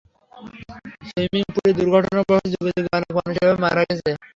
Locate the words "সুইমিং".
1.07-1.43